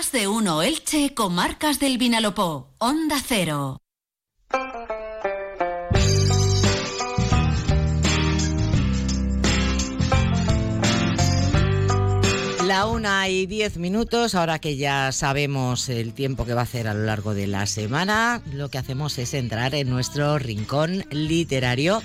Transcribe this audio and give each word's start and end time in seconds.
Más 0.00 0.12
de 0.12 0.28
uno 0.28 0.62
Elche, 0.62 1.12
comarcas 1.12 1.78
del 1.78 1.98
Vinalopó. 1.98 2.70
Onda 2.78 3.18
Cero. 3.22 3.76
La 12.70 12.86
una 12.86 13.28
y 13.28 13.46
diez 13.46 13.78
minutos, 13.78 14.36
ahora 14.36 14.60
que 14.60 14.76
ya 14.76 15.10
sabemos 15.10 15.88
el 15.88 16.12
tiempo 16.12 16.46
que 16.46 16.54
va 16.54 16.60
a 16.60 16.62
hacer 16.62 16.86
a 16.86 16.94
lo 16.94 17.02
largo 17.02 17.34
de 17.34 17.48
la 17.48 17.66
semana, 17.66 18.42
lo 18.52 18.68
que 18.68 18.78
hacemos 18.78 19.18
es 19.18 19.34
entrar 19.34 19.74
en 19.74 19.90
nuestro 19.90 20.38
rincón 20.38 21.04
literario 21.10 22.00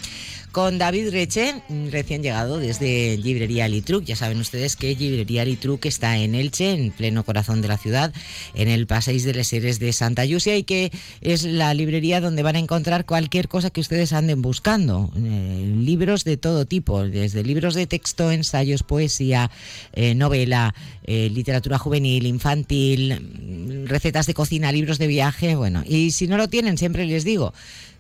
con 0.56 0.78
David 0.78 1.10
Reche, 1.12 1.54
recién 1.92 2.24
llegado 2.24 2.60
desde 2.60 3.18
Librería 3.18 3.68
Litruc. 3.68 4.06
Ya 4.06 4.16
saben 4.16 4.40
ustedes 4.40 4.78
que 4.78 4.96
Librería 4.96 5.44
Litruc 5.44 5.86
está 5.86 6.18
en 6.18 6.34
Elche, 6.34 6.72
en 6.72 6.92
pleno 6.92 7.26
corazón 7.26 7.62
de 7.62 7.68
la 7.68 7.78
ciudad, 7.78 8.14
en 8.54 8.70
el 8.70 8.88
Paseis 8.88 9.26
de 9.26 9.34
las 9.34 9.48
Seres 9.48 9.80
de 9.80 9.92
Santa 9.92 10.24
Yusia 10.24 10.56
y 10.56 10.64
que 10.64 10.94
es 11.20 11.44
la 11.44 11.74
librería 11.74 12.22
donde 12.22 12.42
van 12.42 12.56
a 12.56 12.60
encontrar 12.60 13.06
cualquier 13.06 13.50
cosa 13.50 13.70
que 13.70 13.82
ustedes 13.82 14.14
anden 14.14 14.42
buscando. 14.42 15.12
Eh, 15.18 15.74
libros 15.76 16.24
de 16.24 16.38
todo 16.38 16.66
tipo, 16.66 17.04
desde 17.04 17.44
libros 17.44 17.74
de 17.74 17.86
texto, 17.86 18.32
ensayos, 18.32 18.82
poesía, 18.82 19.52
eh, 19.92 20.16
novela, 20.56 20.76
eh, 21.04 21.30
literatura 21.30 21.78
juvenil, 21.78 22.26
infantil, 22.26 23.86
recetas 23.88 24.26
de 24.28 24.34
cocina, 24.34 24.72
libros 24.72 24.98
de 24.98 25.08
viaje, 25.08 25.56
bueno. 25.56 25.84
Y 25.86 26.12
si 26.12 26.28
no 26.28 26.38
lo 26.38 26.48
tienen, 26.48 26.78
siempre 26.78 27.06
les 27.06 27.24
digo, 27.24 27.54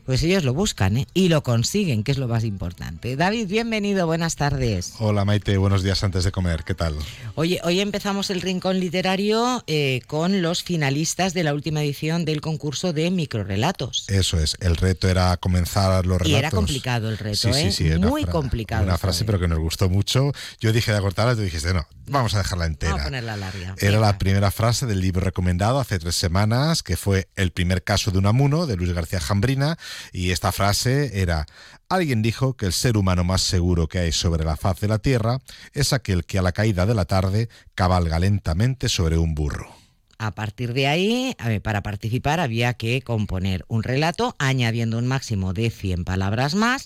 pues 0.05 0.21
ellos 0.21 0.43
lo 0.43 0.53
buscan 0.53 0.97
¿eh? 0.97 1.07
y 1.13 1.29
lo 1.29 1.41
consiguen, 1.41 2.03
que 2.03 2.11
es 2.11 2.19
lo 2.19 2.27
más 2.27 2.43
importante. 2.43 3.15
David, 3.15 3.47
bienvenido, 3.47 4.05
buenas 4.05 4.35
tardes. 4.35 4.93
Hola 4.99 5.25
Maite, 5.25 5.57
buenos 5.57 5.81
días 5.81 6.03
antes 6.03 6.23
de 6.23 6.31
comer, 6.31 6.63
¿qué 6.63 6.75
tal? 6.75 6.95
Oye, 7.33 7.59
hoy 7.63 7.79
empezamos 7.79 8.29
el 8.29 8.41
rincón 8.41 8.79
literario 8.79 9.63
eh, 9.65 10.01
con 10.05 10.43
los 10.43 10.61
finalistas 10.61 11.33
de 11.33 11.43
la 11.43 11.55
última 11.55 11.81
edición 11.81 12.23
del 12.23 12.41
concurso 12.41 12.93
de 12.93 13.09
microrelatos. 13.09 14.05
Eso 14.07 14.39
es, 14.39 14.57
el 14.59 14.77
reto 14.77 15.09
era 15.09 15.35
comenzar 15.37 16.05
los 16.05 16.19
relatos. 16.19 16.29
Y 16.29 16.35
era 16.35 16.51
complicado 16.51 17.09
el 17.09 17.17
reto, 17.17 17.49
¿eh? 17.55 17.97
Muy 17.97 18.25
complicado. 18.25 18.83
Una 18.83 18.99
frase, 18.99 19.25
pero 19.25 19.39
que 19.39 19.47
nos 19.47 19.59
gustó 19.59 19.89
mucho. 19.89 20.31
Yo 20.59 20.71
dije 20.71 20.91
de 20.91 20.97
acortarla, 20.97 21.35
tú 21.35 21.41
dijiste, 21.41 21.73
no, 21.73 21.87
vamos 22.07 22.33
a 22.35 22.39
dejarla 22.39 22.65
entera. 22.65 22.91
Vamos 22.91 23.03
a 23.03 23.07
ponerla 23.07 23.37
larga. 23.37 23.75
Era 23.79 23.99
la 23.99 24.17
primera 24.17 24.51
frase 24.51 24.85
del 24.85 25.01
libro 25.01 25.21
recomendado 25.21 25.79
hace 25.79 25.99
tres 25.99 26.15
semanas, 26.15 26.83
que 26.83 26.97
fue 26.97 27.29
El 27.35 27.51
primer 27.51 27.83
caso 27.83 28.11
de 28.11 28.17
un 28.17 28.25
amuno, 28.25 28.65
de 28.65 28.75
Luis 28.75 28.93
García 28.93 29.19
Jambrina 29.19 29.77
y 30.11 30.31
esta 30.31 30.51
frase 30.51 31.21
era, 31.21 31.45
alguien 31.89 32.21
dijo 32.21 32.55
que 32.55 32.65
el 32.65 32.73
ser 32.73 32.97
humano 32.97 33.23
más 33.23 33.41
seguro 33.41 33.87
que 33.87 33.99
hay 33.99 34.11
sobre 34.11 34.43
la 34.43 34.57
faz 34.57 34.79
de 34.79 34.87
la 34.87 34.99
Tierra 34.99 35.39
es 35.73 35.93
aquel 35.93 36.25
que 36.25 36.39
a 36.39 36.41
la 36.41 36.51
caída 36.51 36.85
de 36.85 36.95
la 36.95 37.05
tarde 37.05 37.49
cabalga 37.75 38.19
lentamente 38.19 38.89
sobre 38.89 39.17
un 39.17 39.35
burro. 39.35 39.75
A 40.17 40.31
partir 40.31 40.73
de 40.73 40.87
ahí, 40.87 41.35
para 41.61 41.83
participar 41.83 42.39
había 42.39 42.73
que 42.75 43.01
componer 43.01 43.65
un 43.67 43.83
relato 43.83 44.35
añadiendo 44.39 44.97
un 44.97 45.07
máximo 45.07 45.53
de 45.53 45.69
100 45.69 46.05
palabras 46.05 46.55
más 46.55 46.85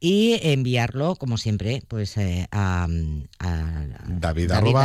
y 0.00 0.40
enviarlo, 0.42 1.14
como 1.16 1.36
siempre, 1.36 1.82
pues 1.86 2.16
eh, 2.16 2.48
a, 2.50 2.88
David, 4.08 4.48
David 4.48 4.76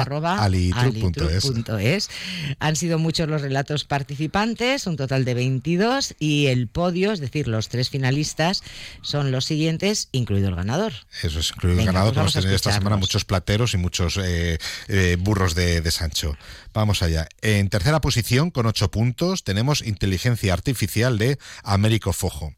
Han 2.59 2.75
sido 2.75 2.99
muchos 2.99 3.29
los 3.29 3.41
relatos 3.41 3.85
participantes, 3.85 4.87
un 4.87 4.97
total 4.97 5.23
de 5.23 5.33
22, 5.33 6.15
y 6.19 6.47
el 6.47 6.67
podio, 6.67 7.13
es 7.13 7.21
decir, 7.21 7.47
los 7.47 7.69
tres 7.69 7.89
finalistas, 7.89 8.61
son 9.01 9.31
los 9.31 9.45
siguientes, 9.45 10.09
incluido 10.11 10.49
el 10.49 10.55
ganador. 10.55 10.91
Eso 11.23 11.39
es, 11.39 11.51
incluido 11.51 11.79
el 11.79 11.85
ganador, 11.85 12.13
pues 12.13 12.21
hemos 12.21 12.33
tenido 12.33 12.55
esta 12.55 12.73
semana 12.73 12.97
muchos 12.97 13.23
plateros 13.23 13.73
y 13.73 13.77
muchos 13.77 14.17
eh, 14.17 14.59
eh, 14.89 15.15
burros 15.17 15.55
de, 15.55 15.79
de 15.79 15.91
Sancho. 15.91 16.37
Vamos 16.73 17.01
allá. 17.01 17.29
En 17.41 17.69
tercera 17.69 18.01
posición, 18.01 18.51
con 18.51 18.65
ocho 18.65 18.91
puntos, 18.91 19.45
tenemos 19.45 19.81
Inteligencia 19.81 20.51
Artificial 20.51 21.17
de 21.17 21.39
Américo 21.63 22.11
Fojo. 22.11 22.53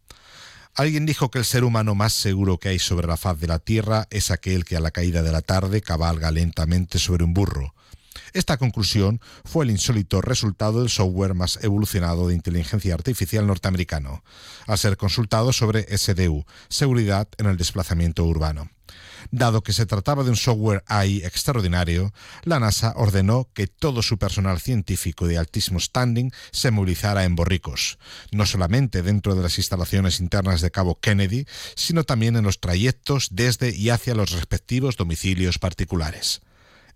Alguien 0.78 1.08
dijo 1.08 1.31
que 1.31 1.39
el 1.39 1.45
ser 1.45 1.64
humano 1.64 1.95
más 1.95 2.14
seguro 2.14 2.60
que 2.60 2.70
hay 2.70 2.77
sobre 2.77 3.08
la 3.08 3.17
faz 3.17 3.39
de 3.39 3.48
la 3.48 3.58
Tierra 3.58 4.05
es 4.11 4.30
aquel 4.30 4.64
que 4.64 4.77
a 4.77 4.80
la 4.80 4.92
caída 4.92 5.23
de 5.23 5.32
la 5.32 5.42
tarde 5.42 5.82
cabalga 5.82 6.30
lentamente 6.30 6.99
sobre 6.99 7.23
un 7.23 7.33
burro. 7.33 7.73
Esta 8.33 8.58
conclusión 8.58 9.20
fue 9.43 9.65
el 9.65 9.71
insólito 9.71 10.21
resultado 10.21 10.82
del 10.82 10.89
software 10.89 11.33
más 11.33 11.58
evolucionado 11.64 12.27
de 12.27 12.36
inteligencia 12.36 12.93
artificial 12.93 13.48
norteamericano, 13.48 14.23
al 14.67 14.77
ser 14.77 14.98
consultado 14.98 15.52
sobre 15.52 15.98
SDU, 15.98 16.45
seguridad 16.70 17.27
en 17.39 17.48
el 17.48 17.58
desplazamiento 17.58 18.23
urbano. 18.23 18.70
Dado 19.31 19.61
que 19.61 19.73
se 19.73 19.85
trataba 19.85 20.23
de 20.23 20.30
un 20.30 20.35
software 20.35 20.83
AI 20.87 21.23
extraordinario, 21.23 22.13
la 22.43 22.59
NASA 22.59 22.93
ordenó 22.95 23.49
que 23.53 23.67
todo 23.67 24.02
su 24.02 24.17
personal 24.17 24.59
científico 24.59 25.27
de 25.27 25.37
altísimo 25.37 25.80
standing 25.80 26.31
se 26.52 26.71
movilizara 26.71 27.23
en 27.23 27.35
Borricos, 27.35 27.97
no 28.31 28.45
solamente 28.45 29.02
dentro 29.02 29.35
de 29.35 29.43
las 29.43 29.58
instalaciones 29.58 30.19
internas 30.19 30.61
de 30.61 30.71
Cabo 30.71 30.99
Kennedy, 30.99 31.45
sino 31.75 32.03
también 32.03 32.35
en 32.35 32.43
los 32.43 32.59
trayectos 32.59 33.30
desde 33.31 33.75
y 33.75 33.89
hacia 33.89 34.15
los 34.15 34.31
respectivos 34.31 34.97
domicilios 34.97 35.59
particulares. 35.59 36.41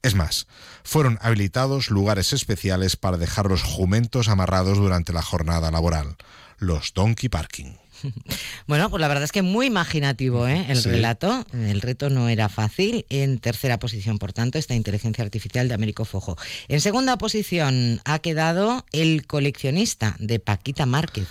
Es 0.04 0.16
más, 0.16 0.48
fueron 0.84 1.20
habilitados 1.22 1.92
lugares 1.92 2.34
especiales 2.34 2.96
para 2.96 3.18
dejar 3.18 3.46
los 3.46 3.62
jumentos 3.62 4.30
amarrados 4.30 4.78
durante 4.78 5.14
la 5.14 5.22
jornada 5.22 5.70
laboral, 5.70 6.16
los 6.58 6.94
donkey 6.94 7.30
parking. 7.30 7.74
Bueno, 8.68 8.90
pues 8.90 9.02
la 9.02 9.08
verdad 9.08 9.24
es 9.24 9.32
que 9.32 9.42
muy 9.42 9.66
imaginativo 9.66 10.48
¿eh? 10.48 10.66
el 10.70 10.84
relato. 10.84 11.46
El 11.54 11.82
reto 11.82 12.10
no 12.10 12.30
era 12.30 12.48
fácil. 12.48 13.06
En 13.10 13.40
tercera 13.40 13.80
posición, 13.80 14.18
por 14.18 14.34
tanto, 14.34 14.58
esta 14.58 14.76
inteligencia 14.76 15.24
artificial 15.24 15.68
de 15.68 15.74
Américo 15.74 16.06
Fojo. 16.06 16.38
En 16.68 16.80
segunda 16.80 17.18
posición 17.18 18.00
ha 18.06 18.20
quedado 18.20 18.86
El 18.92 19.28
coleccionista 19.28 20.16
de 20.20 20.40
Paquita 20.40 20.86
Márquez. 20.86 21.28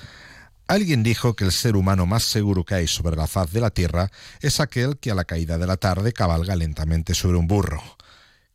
Alguien 0.71 1.03
dijo 1.03 1.35
que 1.35 1.45
el 1.45 1.53
ser 1.53 1.75
humano 1.75 2.07
más 2.07 2.23
seguro 2.23 2.65
que 2.65 2.77
hay 2.77 2.87
sobre 2.87 3.17
la 3.17 3.27
faz 3.27 3.53
de 3.53 3.61
la 3.61 3.71
Tierra 3.71 4.11
es 4.41 4.61
aquel 4.61 4.99
que 4.99 5.11
a 5.11 5.17
la 5.17 5.25
caída 5.25 5.59
de 5.59 5.67
la 5.67 5.77
tarde 5.77 6.13
cabalga 6.13 6.55
lentamente 6.55 7.15
sobre 7.15 7.39
un 7.39 7.49
burro. 7.49 7.83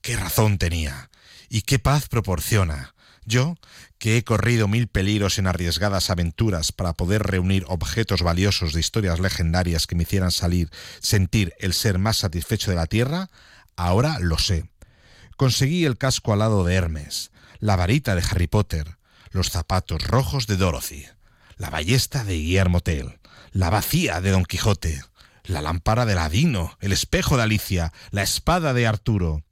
¿Qué 0.02 0.16
razón 0.16 0.58
tenía? 0.58 1.10
¿Y 1.50 1.64
qué 1.64 1.78
paz 1.78 2.08
proporciona? 2.08 2.95
Yo, 3.26 3.56
que 3.98 4.18
he 4.18 4.24
corrido 4.24 4.68
mil 4.68 4.88
peligros 4.88 5.40
en 5.40 5.48
arriesgadas 5.48 6.12
aventuras 6.12 6.72
para 6.72 6.94
poder 6.94 7.24
reunir 7.24 7.66
objetos 7.68 8.22
valiosos 8.22 8.74
de 8.74 8.80
historias 8.80 9.20
legendarias 9.20 9.88
que 9.88 9.96
me 9.96 10.04
hicieran 10.04 10.32
salir, 10.32 10.70
sentir 11.00 11.54
el 11.60 11.74
ser 11.74 11.98
más 11.98 12.18
satisfecho 12.18 12.70
de 12.70 12.78
la 12.78 12.86
tierra, 12.86 13.30
ahora 13.76 14.20
lo 14.20 14.38
sé. 14.38 14.70
Conseguí 15.38 15.86
el 15.86 15.98
casco 15.98 16.34
alado 16.34 16.64
de 16.64 16.76
Hermes, 16.76 17.32
la 17.60 17.76
varita 17.76 18.16
de 18.16 18.24
Harry 18.30 18.48
Potter, 18.48 18.98
los 19.32 19.50
zapatos 19.50 20.04
rojos 20.04 20.46
de 20.46 20.58
Dorothy, 20.58 21.06
la 21.58 21.72
ballesta 21.72 22.24
de 22.24 22.36
Guillermo 22.36 22.82
Tell, 22.82 23.20
la 23.52 23.72
vacía 23.72 24.22
de 24.22 24.32
Don 24.32 24.46
Quijote, 24.46 25.04
la 25.46 25.62
lámpara 25.62 26.06
de 26.06 26.14
Ladino, 26.14 26.78
el 26.80 26.92
espejo 26.92 27.38
de 27.38 27.44
Alicia, 27.44 27.92
la 28.12 28.22
espada 28.22 28.74
de 28.74 28.86
Arturo. 28.86 29.44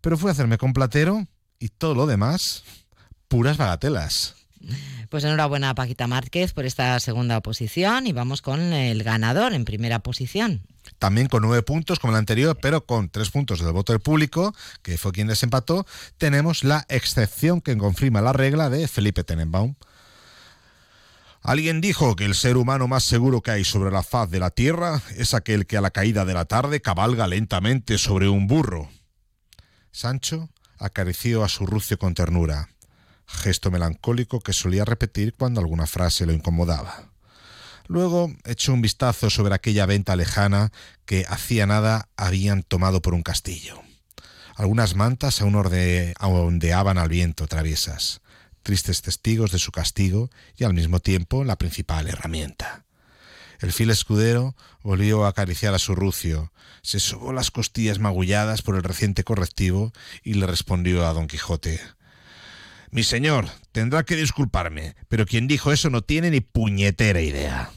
Pero 0.00 0.18
fue 0.18 0.30
a 0.30 0.32
hacerme 0.32 0.58
con 0.58 0.72
platero 0.72 1.26
y 1.58 1.68
todo 1.68 1.94
lo 1.94 2.06
demás 2.06 2.64
puras 3.28 3.56
bagatelas. 3.56 4.34
Pues 5.08 5.24
enhorabuena 5.24 5.70
a 5.70 5.74
Paquita 5.74 6.06
Márquez 6.06 6.52
por 6.52 6.66
esta 6.66 6.98
segunda 7.00 7.40
posición 7.40 8.06
y 8.06 8.12
vamos 8.12 8.42
con 8.42 8.60
el 8.60 9.02
ganador 9.02 9.54
en 9.54 9.64
primera 9.64 10.00
posición. 10.00 10.62
También 10.98 11.28
con 11.28 11.42
nueve 11.42 11.62
puntos 11.62 11.98
como 11.98 12.12
el 12.12 12.18
anterior, 12.18 12.58
pero 12.60 12.84
con 12.84 13.08
tres 13.08 13.30
puntos 13.30 13.60
del 13.60 13.72
voto 13.72 13.92
del 13.92 14.00
público, 14.00 14.54
que 14.82 14.98
fue 14.98 15.12
quien 15.12 15.28
les 15.28 15.42
empató, 15.42 15.86
tenemos 16.18 16.64
la 16.64 16.84
excepción 16.88 17.60
que 17.60 17.76
confirma 17.76 18.20
la 18.20 18.32
regla 18.32 18.68
de 18.68 18.88
Felipe 18.88 19.24
Tenenbaum. 19.24 19.76
Alguien 21.40 21.80
dijo 21.80 22.16
que 22.16 22.24
el 22.24 22.34
ser 22.34 22.56
humano 22.56 22.88
más 22.88 23.04
seguro 23.04 23.42
que 23.42 23.52
hay 23.52 23.64
sobre 23.64 23.92
la 23.92 24.02
faz 24.02 24.28
de 24.28 24.40
la 24.40 24.50
Tierra 24.50 25.00
es 25.16 25.34
aquel 25.34 25.66
que 25.66 25.76
a 25.76 25.80
la 25.80 25.92
caída 25.92 26.24
de 26.24 26.34
la 26.34 26.46
tarde 26.46 26.82
cabalga 26.82 27.26
lentamente 27.28 27.96
sobre 27.96 28.28
un 28.28 28.48
burro. 28.48 28.90
Sancho 29.92 30.50
acarició 30.78 31.44
a 31.44 31.48
su 31.48 31.64
rucio 31.64 31.98
con 31.98 32.14
ternura 32.14 32.68
gesto 33.28 33.70
melancólico 33.70 34.40
que 34.40 34.52
solía 34.52 34.84
repetir 34.84 35.34
cuando 35.34 35.60
alguna 35.60 35.86
frase 35.86 36.26
lo 36.26 36.32
incomodaba. 36.32 37.12
Luego 37.86 38.32
echó 38.44 38.72
un 38.72 38.82
vistazo 38.82 39.30
sobre 39.30 39.54
aquella 39.54 39.86
venta 39.86 40.16
lejana 40.16 40.72
que 41.04 41.24
hacía 41.28 41.66
nada 41.66 42.08
habían 42.16 42.62
tomado 42.62 43.00
por 43.00 43.14
un 43.14 43.22
castillo. 43.22 43.80
Algunas 44.56 44.96
mantas 44.96 45.40
aún 45.40 45.54
ondeaban 46.20 46.98
al 46.98 47.08
viento 47.08 47.46
traviesas, 47.46 48.20
tristes 48.62 49.02
testigos 49.02 49.52
de 49.52 49.58
su 49.58 49.72
castigo 49.72 50.30
y 50.56 50.64
al 50.64 50.74
mismo 50.74 51.00
tiempo 51.00 51.44
la 51.44 51.56
principal 51.56 52.08
herramienta. 52.08 52.84
El 53.60 53.72
fiel 53.72 53.90
escudero 53.90 54.54
volvió 54.82 55.24
a 55.24 55.28
acariciar 55.28 55.74
a 55.74 55.78
su 55.78 55.94
rucio, 55.94 56.52
se 56.82 57.00
sobó 57.00 57.32
las 57.32 57.50
costillas 57.50 57.98
magulladas 57.98 58.62
por 58.62 58.76
el 58.76 58.82
reciente 58.82 59.24
correctivo 59.24 59.92
y 60.22 60.34
le 60.34 60.46
respondió 60.46 61.06
a 61.06 61.12
don 61.12 61.26
Quijote 61.26 61.80
mi 62.90 63.02
señor, 63.02 63.46
tendrá 63.72 64.04
que 64.04 64.16
disculparme, 64.16 64.94
pero 65.08 65.26
quien 65.26 65.48
dijo 65.48 65.72
eso 65.72 65.90
no 65.90 66.02
tiene 66.02 66.30
ni 66.30 66.40
puñetera 66.40 67.20
idea. 67.20 67.70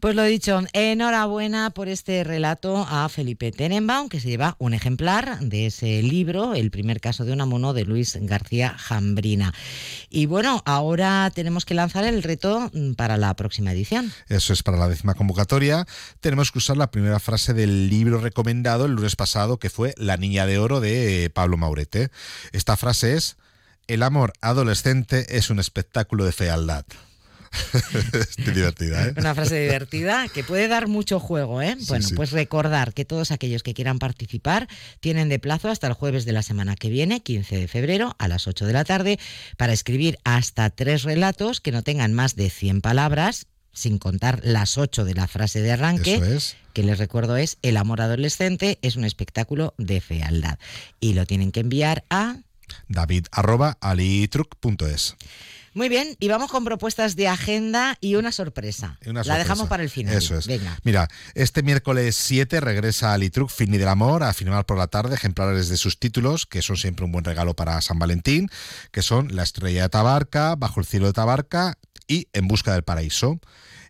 Pues 0.00 0.16
lo 0.16 0.24
dicho, 0.24 0.60
enhorabuena 0.72 1.70
por 1.70 1.88
este 1.88 2.24
relato 2.24 2.84
a 2.88 3.08
Felipe 3.08 3.52
Tenenbaum, 3.52 4.08
que 4.08 4.18
se 4.18 4.28
lleva 4.28 4.56
un 4.58 4.74
ejemplar 4.74 5.38
de 5.38 5.66
ese 5.66 6.02
libro, 6.02 6.54
El 6.54 6.72
primer 6.72 7.00
caso 7.00 7.24
de 7.24 7.32
una 7.32 7.46
mono 7.46 7.72
de 7.72 7.84
Luis 7.84 8.18
García 8.20 8.74
Jambrina. 8.76 9.54
Y 10.10 10.26
bueno, 10.26 10.60
ahora 10.66 11.30
tenemos 11.32 11.64
que 11.64 11.74
lanzar 11.74 12.04
el 12.04 12.24
reto 12.24 12.68
mm, 12.72 12.94
para 12.94 13.16
la 13.16 13.34
próxima 13.34 13.72
edición. 13.72 14.12
Eso 14.28 14.52
es 14.52 14.64
para 14.64 14.76
la 14.76 14.88
décima 14.88 15.14
convocatoria. 15.14 15.86
Tenemos 16.20 16.50
que 16.50 16.58
usar 16.58 16.76
la 16.76 16.90
primera 16.90 17.20
frase 17.20 17.54
del 17.54 17.88
libro 17.88 18.20
recomendado 18.20 18.86
el 18.86 18.92
lunes 18.92 19.14
pasado, 19.14 19.58
que 19.58 19.70
fue 19.70 19.94
La 19.96 20.16
Niña 20.16 20.46
de 20.46 20.58
Oro 20.58 20.80
de 20.80 21.30
Pablo 21.32 21.56
Maurete. 21.56 22.10
Esta 22.50 22.76
frase 22.76 23.14
es, 23.16 23.36
El 23.86 24.02
amor 24.02 24.32
adolescente 24.40 25.36
es 25.36 25.50
un 25.50 25.58
espectáculo 25.58 26.24
de 26.24 26.32
fealdad. 26.32 26.84
Estoy 28.12 28.54
divertida, 28.54 29.08
¿eh? 29.08 29.14
Una 29.16 29.34
frase 29.34 29.60
divertida 29.60 30.26
que 30.28 30.42
puede 30.42 30.68
dar 30.68 30.88
mucho 30.88 31.20
juego, 31.20 31.60
¿eh? 31.60 31.76
bueno, 31.86 32.08
pues 32.16 32.30
recordar 32.30 32.94
que 32.94 33.04
todos 33.04 33.30
aquellos 33.30 33.62
que 33.62 33.74
quieran 33.74 33.98
participar 33.98 34.68
tienen 35.00 35.28
de 35.28 35.38
plazo 35.38 35.68
hasta 35.68 35.86
el 35.86 35.92
jueves 35.92 36.24
de 36.24 36.32
la 36.32 36.42
semana 36.42 36.76
que 36.76 36.88
viene, 36.88 37.22
15 37.22 37.56
de 37.58 37.68
febrero, 37.68 38.16
a 38.18 38.28
las 38.28 38.46
8 38.46 38.64
de 38.66 38.72
la 38.72 38.84
tarde, 38.84 39.18
para 39.58 39.72
escribir 39.72 40.18
hasta 40.24 40.70
tres 40.70 41.02
relatos 41.02 41.60
que 41.60 41.72
no 41.72 41.82
tengan 41.82 42.14
más 42.14 42.36
de 42.36 42.48
100 42.48 42.80
palabras 42.80 43.46
sin 43.72 43.98
contar 43.98 44.40
las 44.42 44.78
8 44.78 45.04
de 45.04 45.14
la 45.14 45.28
frase 45.28 45.60
de 45.60 45.72
arranque, 45.72 46.20
que 46.72 46.82
les 46.82 46.98
recuerdo 46.98 47.36
es 47.36 47.58
El 47.62 47.76
amor 47.76 48.00
adolescente 48.00 48.78
es 48.82 48.96
un 48.96 49.04
espectáculo 49.04 49.74
de 49.78 50.00
fealdad. 50.00 50.58
Y 51.00 51.14
lo 51.14 51.26
tienen 51.26 51.52
que 51.52 51.60
enviar 51.60 52.04
a 52.10 52.36
david.alitruc.es. 52.88 55.16
Muy 55.74 55.88
bien, 55.88 56.16
y 56.20 56.28
vamos 56.28 56.50
con 56.50 56.66
propuestas 56.66 57.16
de 57.16 57.28
agenda 57.28 57.96
y 57.98 58.16
una 58.16 58.30
sorpresa. 58.30 58.98
La 59.00 59.38
dejamos 59.38 59.68
para 59.68 59.82
el 59.82 59.88
final. 59.88 60.14
Eso 60.14 60.36
es. 60.36 60.46
Mira, 60.84 61.08
este 61.34 61.62
miércoles 61.62 62.14
7 62.16 62.60
regresa 62.60 63.14
Alitruc 63.14 63.48
Fini 63.48 63.78
del 63.78 63.88
Amor 63.88 64.22
a 64.22 64.34
firmar 64.34 64.66
por 64.66 64.76
la 64.76 64.88
tarde 64.88 65.14
ejemplares 65.14 65.70
de 65.70 65.78
sus 65.78 65.98
títulos, 65.98 66.44
que 66.44 66.60
son 66.60 66.76
siempre 66.76 67.06
un 67.06 67.12
buen 67.12 67.24
regalo 67.24 67.54
para 67.54 67.80
San 67.80 67.98
Valentín, 67.98 68.50
que 68.90 69.00
son 69.00 69.34
La 69.34 69.44
estrella 69.44 69.84
de 69.84 69.88
Tabarca, 69.88 70.56
Bajo 70.56 70.80
el 70.80 70.86
cielo 70.86 71.06
de 71.06 71.14
Tabarca 71.14 71.78
y 72.06 72.28
En 72.34 72.48
busca 72.48 72.74
del 72.74 72.82
paraíso. 72.82 73.40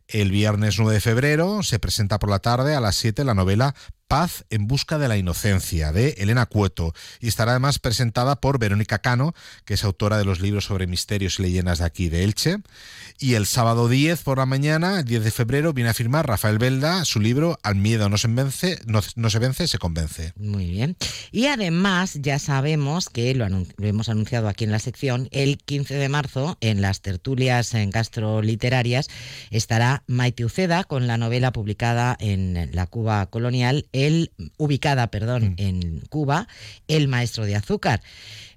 El 0.06 0.30
viernes 0.30 0.78
9 0.78 0.94
de 0.94 1.00
febrero 1.00 1.64
se 1.64 1.80
presenta 1.80 2.20
por 2.20 2.30
la 2.30 2.38
tarde 2.38 2.76
a 2.76 2.80
las 2.80 2.94
7 2.96 3.24
la 3.24 3.34
novela 3.34 3.74
Paz 4.08 4.44
en 4.50 4.66
busca 4.66 4.98
de 4.98 5.08
la 5.08 5.16
inocencia, 5.16 5.92
de 5.92 6.10
Elena 6.18 6.46
Cueto, 6.46 6.92
y 7.20 7.28
estará 7.28 7.52
además 7.52 7.78
presentada 7.78 8.36
por 8.40 8.58
Verónica 8.58 8.98
Cano, 8.98 9.34
que 9.64 9.74
es 9.74 9.84
autora 9.84 10.18
de 10.18 10.24
los 10.24 10.40
libros 10.40 10.66
sobre 10.66 10.86
misterios 10.86 11.38
y 11.38 11.42
leyendas 11.42 11.78
de 11.78 11.84
aquí 11.84 12.08
de 12.08 12.24
Elche. 12.24 12.58
Y 13.18 13.34
el 13.34 13.46
sábado 13.46 13.88
10 13.88 14.22
por 14.22 14.38
la 14.38 14.46
mañana, 14.46 15.00
el 15.00 15.04
10 15.04 15.24
de 15.24 15.30
febrero, 15.30 15.72
viene 15.72 15.90
a 15.90 15.94
firmar 15.94 16.26
Rafael 16.26 16.58
Belda 16.58 17.04
su 17.04 17.20
libro 17.20 17.58
Al 17.62 17.76
miedo 17.76 18.08
no 18.08 18.18
se 18.18 18.28
vence, 18.28 18.78
no, 18.86 19.00
se 19.02 19.38
vence, 19.38 19.68
se 19.68 19.78
convence. 19.78 20.32
Muy 20.36 20.70
bien. 20.70 20.96
Y 21.30 21.46
además 21.46 22.18
ya 22.20 22.38
sabemos 22.38 23.08
que 23.08 23.34
lo, 23.34 23.46
hemos 23.78 24.08
anunciado 24.08 24.48
aquí 24.48 24.64
en 24.64 24.72
la 24.72 24.78
sección, 24.78 25.28
el 25.30 25.58
15 25.58 25.94
de 25.94 26.08
marzo 26.08 26.58
en 26.60 26.82
las 26.82 27.00
tertulias 27.00 27.74
en 27.74 27.90
gastroliterarias 27.90 29.08
estará 29.50 30.02
Maite 30.06 30.44
Uceda 30.44 30.84
con 30.84 31.06
la 31.06 31.16
novela 31.16 31.52
publicada 31.52 32.16
en 32.20 32.70
la 32.72 32.86
Cuba 32.86 33.26
colonial 33.26 33.86
ubicada, 34.56 35.10
perdón, 35.10 35.50
mm. 35.50 35.54
en 35.58 36.00
Cuba, 36.08 36.48
El 36.88 37.08
Maestro 37.08 37.44
de 37.44 37.56
Azúcar. 37.56 38.02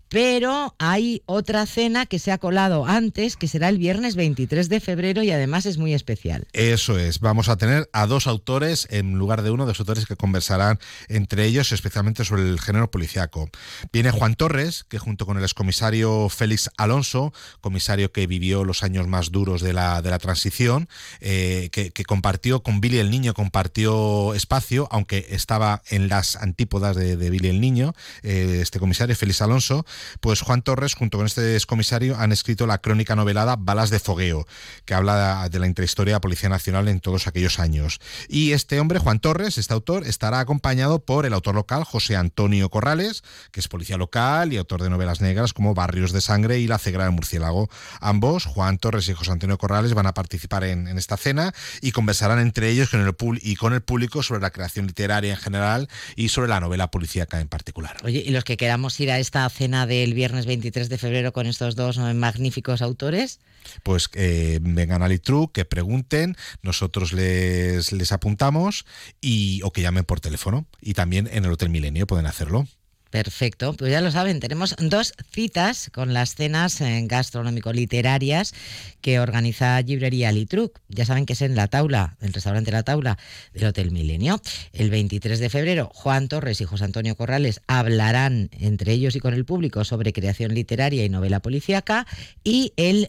Pero 0.10 0.76
hay 0.78 1.24
otra 1.26 1.66
cena 1.66 2.06
que 2.06 2.20
se 2.20 2.32
ha 2.32 2.38
colado 2.38 2.86
antes, 2.86 3.36
que 3.38 3.48
será 3.48 3.70
el 3.70 3.78
viernes 3.78 4.16
23 4.16 4.70
de 4.70 4.80
febrero 4.80 5.24
y 5.24 5.32
además 5.32 5.66
es 5.66 5.78
muy 5.78 5.94
especial. 5.94 6.48
Eso 6.54 6.98
es, 7.00 7.20
vamos 7.20 7.50
a 7.50 7.58
tener 7.58 7.90
a 7.92 8.06
dos 8.08 8.28
autores 8.28 8.88
en 8.92 9.14
lugar 9.16 9.42
de 9.42 9.52
uno, 9.52 9.66
dos 9.66 9.80
autores 9.80 10.06
que 10.06 10.16
conversarán 10.16 10.80
entre 11.08 11.46
ellos 11.46 11.72
especialmente 11.72 12.24
sobre 12.26 12.44
el 12.44 12.60
género 12.60 12.92
policiaco. 12.92 13.50
Viene 13.92 14.12
Juan 14.12 14.36
Torres, 14.36 14.86
que 14.88 15.00
junto 15.00 15.26
con 15.26 15.38
el 15.38 15.44
excomisario 15.44 16.30
Félix 16.30 16.70
Alonso, 16.78 17.34
comisario 17.62 18.12
que 18.12 18.28
vivió 18.28 18.64
los 18.64 18.84
años 18.84 19.08
más 19.08 19.32
duros 19.32 19.62
de 19.62 19.74
la, 19.74 20.02
de 20.02 20.10
la 20.10 20.20
transición, 20.20 20.88
eh, 21.20 21.70
que, 21.72 21.92
compartió 22.06 22.62
con 22.62 22.82
Billy 22.82 23.00
el 23.00 23.10
Niño, 23.10 23.34
compartió 23.34 24.34
espacio, 24.36 24.88
aunque 24.92 25.28
estaba 25.32 25.82
en 25.90 26.08
las 26.08 26.36
antípodas 26.36 26.96
de, 26.96 27.16
Billy 27.16 27.50
el 27.50 27.60
Niño, 27.60 27.94
eh, 28.22 28.60
este 28.62 28.80
comisario 28.80 29.16
Félix 29.16 29.42
Alonso, 29.42 29.86
pues 30.20 30.42
Juan 30.42 30.62
Torres, 30.62 30.94
junto 30.94 31.18
con 31.18 31.26
este 31.26 31.56
excomisario, 31.56 32.18
han 32.18 32.32
escrito 32.32 32.68
la 32.68 32.80
crónica 32.80 33.16
novelada 33.16 33.56
Balas 33.58 33.90
de 33.90 34.00
Fogueo, 34.00 34.48
que 34.86 34.94
habla 34.94 35.48
de 35.50 35.60
la 35.60 35.68
intrahistoria 35.68 36.14
de 36.14 36.16
la 36.16 36.22
Policía 36.22 36.50
Nacional 36.50 36.88
en 36.88 37.00
todos 37.00 37.28
aquellos 37.28 37.60
años. 37.60 38.00
Y 38.28 38.52
este 38.52 38.80
hombre, 38.80 39.00
Juan 39.00 39.20
Torres, 39.20 39.58
este 39.58 39.74
autor, 39.74 40.06
estará 40.06 40.40
acompañado 40.40 41.00
por 41.00 41.26
el 41.26 41.34
autor 41.34 41.56
local 41.56 41.84
José 41.84 42.16
Antonio 42.16 42.70
Corrales, 42.70 43.24
que 43.52 43.60
es 43.60 43.68
policía 43.68 43.98
local 43.98 44.54
y 44.54 44.58
autor 44.58 44.82
de 44.82 44.90
novelas 44.90 45.22
negras 45.22 45.54
como 45.54 45.74
Barrios 45.74 46.12
de 46.12 46.22
Sangre 46.22 46.60
y 46.60 46.68
La 46.68 46.78
Cegra 46.78 47.06
del 47.06 47.14
Murciélago. 47.14 47.70
Ambos, 48.00 48.46
Juan 48.46 48.78
Torres 48.78 49.08
y 49.10 49.14
José 49.14 49.32
Antonio 49.32 49.58
Corrales, 49.58 49.94
van 49.94 50.08
a 50.08 50.14
participar 50.14 50.64
en, 50.64 50.88
esta 50.98 51.18
cena 51.18 51.54
y 51.82 51.92
conversarán 51.92 52.40
entre 52.40 52.70
ellos 52.70 52.90
con 52.90 53.02
el, 53.02 53.16
y 53.42 53.56
con 53.56 53.74
el 53.74 53.82
público 53.82 54.24
sobre 54.24 54.42
la 54.42 54.52
creación 54.52 54.88
literaria 54.88 55.32
en 55.32 55.38
general 55.38 55.90
y 56.16 56.30
sobre 56.30 56.50
la 56.50 56.60
novela 56.60 56.92
policíaca 56.92 57.40
en 57.40 57.48
particular. 57.48 57.98
Oye, 58.04 58.24
y 58.26 58.30
los 58.32 58.44
que 58.44 58.58
queramos 58.58 59.00
ir 59.00 59.12
a 59.12 59.20
esta 59.20 59.48
cena 59.50 59.85
del 59.86 60.14
viernes 60.14 60.46
23 60.46 60.90
de 60.90 60.98
febrero 60.98 61.34
con 61.34 61.48
estos 61.48 61.76
dos 61.76 61.98
magníficos 61.98 62.82
autores? 62.82 63.40
Pues 63.84 64.10
eh, 64.14 64.60
vengan 64.62 65.02
al 65.02 65.12
ITRU, 65.12 65.52
que 65.52 65.66
pregunten, 65.66 66.36
nosotros 66.62 67.14
les, 67.14 67.92
les 67.92 68.12
apuntamos 68.12 68.86
y, 69.22 69.62
o 69.64 69.72
que 69.72 69.82
llamen 69.82 70.06
por 70.06 70.20
teléfono. 70.20 70.66
Y 70.82 70.94
también 70.94 71.28
en 71.32 71.46
el 71.46 71.52
Hotel 71.52 71.70
Milenio 71.70 72.08
pueden 72.08 72.26
hacerlo. 72.26 72.68
Perfecto, 73.16 73.72
pues 73.72 73.92
ya 73.92 74.02
lo 74.02 74.12
saben, 74.12 74.42
tenemos 74.42 74.76
dos 74.78 75.14
citas 75.32 75.90
con 75.94 76.14
las 76.14 76.36
cenas 76.36 76.82
eh, 76.82 77.02
gastronómico-literarias 77.06 78.54
que 79.00 79.22
organiza 79.22 79.82
Librería 79.84 80.34
Litruc. 80.34 80.82
Ya 80.90 81.06
saben 81.06 81.26
que 81.26 81.32
es 81.32 81.42
en 81.42 81.56
la 81.56 81.70
taula, 81.70 82.18
el 82.20 82.34
restaurante 82.34 82.74
La 82.74 82.84
Taula 82.84 83.18
del 83.54 83.68
Hotel 83.68 83.92
Milenio. 83.92 84.42
El 84.74 84.90
23 84.90 85.40
de 85.40 85.50
febrero, 85.50 85.90
Juan 85.94 86.28
Torres 86.28 86.60
y 86.60 86.66
José 86.66 86.84
Antonio 86.84 87.16
Corrales 87.16 87.62
hablarán 87.68 88.50
entre 88.52 88.92
ellos 88.92 89.16
y 89.16 89.22
con 89.22 89.34
el 89.34 89.46
público 89.46 89.86
sobre 89.86 90.12
creación 90.12 90.54
literaria 90.54 91.06
y 91.06 91.08
novela 91.08 91.40
policíaca. 91.40 92.06
Y 92.44 92.74
el 92.76 93.08